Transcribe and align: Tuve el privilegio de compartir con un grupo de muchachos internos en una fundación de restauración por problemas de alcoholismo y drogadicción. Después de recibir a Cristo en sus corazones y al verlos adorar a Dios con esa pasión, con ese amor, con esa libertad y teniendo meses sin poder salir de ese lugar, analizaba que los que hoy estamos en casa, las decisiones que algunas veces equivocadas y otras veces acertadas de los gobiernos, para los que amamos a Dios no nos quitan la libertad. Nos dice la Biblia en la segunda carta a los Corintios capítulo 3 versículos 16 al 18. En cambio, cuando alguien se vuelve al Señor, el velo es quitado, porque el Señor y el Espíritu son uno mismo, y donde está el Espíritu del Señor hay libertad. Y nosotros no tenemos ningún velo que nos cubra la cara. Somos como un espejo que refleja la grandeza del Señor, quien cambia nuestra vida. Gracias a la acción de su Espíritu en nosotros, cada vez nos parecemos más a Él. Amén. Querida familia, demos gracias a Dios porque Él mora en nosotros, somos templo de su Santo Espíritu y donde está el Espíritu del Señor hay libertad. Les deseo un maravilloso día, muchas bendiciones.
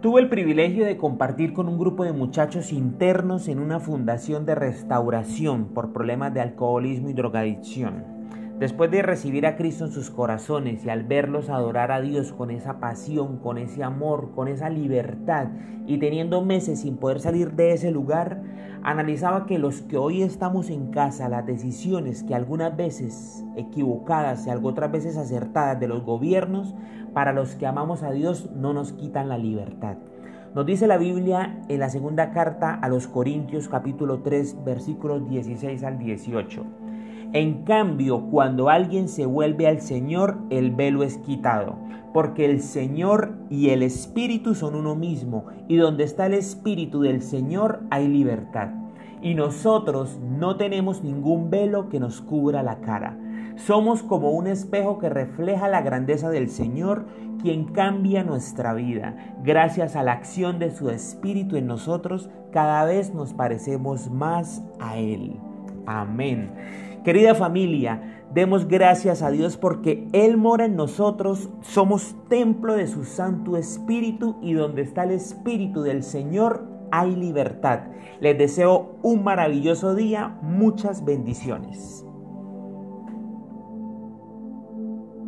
Tuve 0.00 0.22
el 0.22 0.30
privilegio 0.30 0.86
de 0.86 0.96
compartir 0.96 1.52
con 1.52 1.68
un 1.68 1.78
grupo 1.78 2.04
de 2.04 2.14
muchachos 2.14 2.72
internos 2.72 3.48
en 3.48 3.58
una 3.58 3.80
fundación 3.80 4.46
de 4.46 4.54
restauración 4.54 5.74
por 5.74 5.92
problemas 5.92 6.32
de 6.32 6.40
alcoholismo 6.40 7.10
y 7.10 7.12
drogadicción. 7.12 8.19
Después 8.60 8.90
de 8.90 9.00
recibir 9.00 9.46
a 9.46 9.56
Cristo 9.56 9.86
en 9.86 9.90
sus 9.90 10.10
corazones 10.10 10.84
y 10.84 10.90
al 10.90 11.02
verlos 11.04 11.48
adorar 11.48 11.90
a 11.90 12.02
Dios 12.02 12.34
con 12.34 12.50
esa 12.50 12.78
pasión, 12.78 13.38
con 13.38 13.56
ese 13.56 13.82
amor, 13.82 14.32
con 14.34 14.48
esa 14.48 14.68
libertad 14.68 15.46
y 15.86 15.96
teniendo 15.96 16.44
meses 16.44 16.82
sin 16.82 16.98
poder 16.98 17.20
salir 17.20 17.52
de 17.52 17.72
ese 17.72 17.90
lugar, 17.90 18.42
analizaba 18.82 19.46
que 19.46 19.58
los 19.58 19.80
que 19.80 19.96
hoy 19.96 20.20
estamos 20.20 20.68
en 20.68 20.90
casa, 20.90 21.30
las 21.30 21.46
decisiones 21.46 22.22
que 22.22 22.34
algunas 22.34 22.76
veces 22.76 23.42
equivocadas 23.56 24.46
y 24.46 24.50
otras 24.50 24.92
veces 24.92 25.16
acertadas 25.16 25.80
de 25.80 25.88
los 25.88 26.04
gobiernos, 26.04 26.74
para 27.14 27.32
los 27.32 27.56
que 27.56 27.66
amamos 27.66 28.02
a 28.02 28.10
Dios 28.10 28.50
no 28.54 28.74
nos 28.74 28.92
quitan 28.92 29.30
la 29.30 29.38
libertad. 29.38 29.96
Nos 30.54 30.66
dice 30.66 30.86
la 30.86 30.98
Biblia 30.98 31.62
en 31.68 31.80
la 31.80 31.88
segunda 31.88 32.30
carta 32.32 32.74
a 32.74 32.90
los 32.90 33.08
Corintios 33.08 33.68
capítulo 33.68 34.20
3 34.20 34.64
versículos 34.64 35.26
16 35.30 35.82
al 35.82 35.98
18. 35.98 36.89
En 37.32 37.62
cambio, 37.62 38.22
cuando 38.28 38.70
alguien 38.70 39.08
se 39.08 39.24
vuelve 39.24 39.68
al 39.68 39.80
Señor, 39.80 40.38
el 40.50 40.72
velo 40.72 41.04
es 41.04 41.16
quitado, 41.18 41.76
porque 42.12 42.44
el 42.44 42.60
Señor 42.60 43.34
y 43.48 43.68
el 43.68 43.84
Espíritu 43.84 44.56
son 44.56 44.74
uno 44.74 44.96
mismo, 44.96 45.44
y 45.68 45.76
donde 45.76 46.02
está 46.02 46.26
el 46.26 46.34
Espíritu 46.34 47.02
del 47.02 47.22
Señor 47.22 47.84
hay 47.90 48.08
libertad. 48.08 48.70
Y 49.22 49.34
nosotros 49.34 50.18
no 50.20 50.56
tenemos 50.56 51.04
ningún 51.04 51.50
velo 51.50 51.88
que 51.88 52.00
nos 52.00 52.20
cubra 52.20 52.64
la 52.64 52.80
cara. 52.80 53.16
Somos 53.54 54.02
como 54.02 54.32
un 54.32 54.48
espejo 54.48 54.98
que 54.98 55.08
refleja 55.08 55.68
la 55.68 55.82
grandeza 55.82 56.30
del 56.30 56.48
Señor, 56.48 57.06
quien 57.40 57.66
cambia 57.66 58.24
nuestra 58.24 58.74
vida. 58.74 59.36
Gracias 59.44 59.94
a 59.94 60.02
la 60.02 60.12
acción 60.12 60.58
de 60.58 60.72
su 60.72 60.90
Espíritu 60.90 61.54
en 61.54 61.68
nosotros, 61.68 62.28
cada 62.50 62.84
vez 62.84 63.14
nos 63.14 63.34
parecemos 63.34 64.10
más 64.10 64.64
a 64.80 64.98
Él. 64.98 65.36
Amén. 65.90 66.52
Querida 67.04 67.34
familia, 67.34 68.22
demos 68.32 68.68
gracias 68.68 69.22
a 69.22 69.30
Dios 69.30 69.56
porque 69.56 70.06
Él 70.12 70.36
mora 70.36 70.66
en 70.66 70.76
nosotros, 70.76 71.50
somos 71.62 72.14
templo 72.28 72.74
de 72.74 72.86
su 72.86 73.04
Santo 73.04 73.56
Espíritu 73.56 74.36
y 74.40 74.52
donde 74.52 74.82
está 74.82 75.02
el 75.02 75.10
Espíritu 75.10 75.82
del 75.82 76.04
Señor 76.04 76.64
hay 76.92 77.16
libertad. 77.16 77.80
Les 78.20 78.38
deseo 78.38 78.98
un 79.02 79.24
maravilloso 79.24 79.96
día, 79.96 80.38
muchas 80.42 81.04
bendiciones. 81.04 82.04